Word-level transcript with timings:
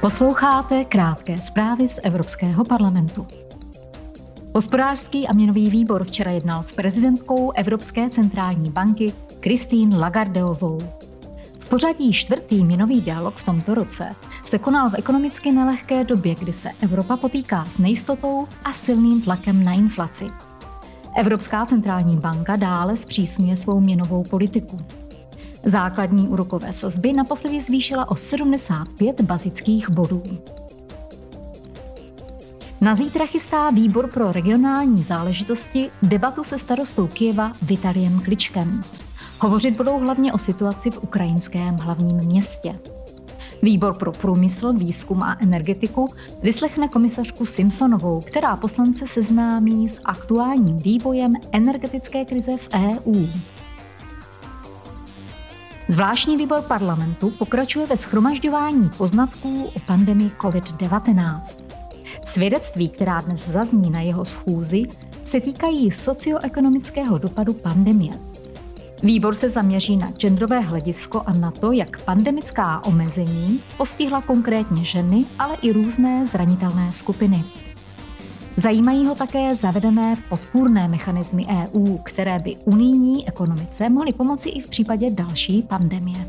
Posloucháte 0.00 0.84
krátké 0.84 1.40
zprávy 1.40 1.88
z 1.88 2.00
Evropského 2.02 2.64
parlamentu. 2.64 3.26
Hospodářský 4.54 5.28
a 5.28 5.32
měnový 5.32 5.70
výbor 5.70 6.04
včera 6.04 6.30
jednal 6.30 6.62
s 6.62 6.72
prezidentkou 6.72 7.50
Evropské 7.50 8.10
centrální 8.10 8.70
banky 8.70 9.12
Christine 9.42 9.98
Lagardeovou. 9.98 10.78
V 11.58 11.68
pořadí 11.68 12.12
čtvrtý 12.12 12.64
měnový 12.64 13.00
dialog 13.00 13.36
v 13.36 13.44
tomto 13.44 13.74
roce 13.74 14.14
se 14.44 14.58
konal 14.58 14.90
v 14.90 14.94
ekonomicky 14.94 15.52
nelehké 15.52 16.04
době, 16.04 16.34
kdy 16.34 16.52
se 16.52 16.70
Evropa 16.80 17.16
potýká 17.16 17.64
s 17.64 17.78
nejistotou 17.78 18.46
a 18.64 18.72
silným 18.72 19.22
tlakem 19.22 19.64
na 19.64 19.72
inflaci. 19.72 20.26
Evropská 21.16 21.66
centrální 21.66 22.16
banka 22.16 22.56
dále 22.56 22.96
zpřísňuje 22.96 23.56
svou 23.56 23.80
měnovou 23.80 24.22
politiku. 24.22 24.78
Základní 25.68 26.28
úrokové 26.28 26.72
sazby 26.72 27.12
naposledy 27.12 27.60
zvýšila 27.60 28.08
o 28.08 28.16
75 28.16 29.20
bazických 29.20 29.90
bodů. 29.90 30.22
Na 32.80 32.94
zítra 32.94 33.26
chystá 33.26 33.70
výbor 33.70 34.10
pro 34.10 34.32
regionální 34.32 35.02
záležitosti 35.02 35.90
debatu 36.02 36.44
se 36.44 36.58
starostou 36.58 37.06
Kieva 37.06 37.52
Vitaliem 37.62 38.20
Kličkem. 38.20 38.82
Hovořit 39.40 39.76
budou 39.76 39.98
hlavně 39.98 40.32
o 40.32 40.38
situaci 40.38 40.90
v 40.90 41.02
ukrajinském 41.02 41.76
hlavním 41.76 42.16
městě. 42.16 42.78
Výbor 43.62 43.94
pro 43.94 44.12
průmysl, 44.12 44.72
výzkum 44.72 45.22
a 45.22 45.36
energetiku 45.40 46.14
vyslechne 46.42 46.88
komisařku 46.88 47.46
Simpsonovou, 47.46 48.20
která 48.20 48.56
poslance 48.56 49.06
seznámí 49.06 49.88
s 49.88 50.00
aktuálním 50.04 50.76
vývojem 50.76 51.32
energetické 51.52 52.24
krize 52.24 52.56
v 52.56 52.68
EU. 52.74 53.26
Zvláštní 55.90 56.36
výbor 56.36 56.62
parlamentu 56.62 57.30
pokračuje 57.30 57.86
ve 57.86 57.96
schromažďování 57.96 58.90
poznatků 58.96 59.64
o 59.76 59.78
pandemii 59.86 60.30
COVID-19. 60.38 61.64
Svědectví, 62.24 62.88
která 62.88 63.20
dnes 63.20 63.48
zazní 63.48 63.90
na 63.90 64.00
jeho 64.00 64.24
schůzi, 64.24 64.82
se 65.24 65.40
týkají 65.40 65.90
socioekonomického 65.90 67.18
dopadu 67.18 67.52
pandemie. 67.52 68.12
Výbor 69.02 69.34
se 69.34 69.48
zaměří 69.48 69.96
na 69.96 70.10
genderové 70.10 70.60
hledisko 70.60 71.22
a 71.26 71.32
na 71.32 71.50
to, 71.50 71.72
jak 71.72 72.00
pandemická 72.00 72.84
omezení 72.84 73.60
postihla 73.76 74.22
konkrétně 74.22 74.84
ženy, 74.84 75.24
ale 75.38 75.56
i 75.62 75.72
různé 75.72 76.26
zranitelné 76.26 76.92
skupiny. 76.92 77.44
Zajímají 78.58 79.06
ho 79.06 79.14
také 79.14 79.54
zavedené 79.54 80.16
podpůrné 80.28 80.88
mechanismy 80.88 81.46
EU, 81.46 81.96
které 81.96 82.38
by 82.38 82.56
unijní 82.64 83.28
ekonomice 83.28 83.88
mohly 83.88 84.12
pomoci 84.12 84.48
i 84.48 84.60
v 84.60 84.68
případě 84.68 85.10
další 85.10 85.62
pandemie. 85.62 86.26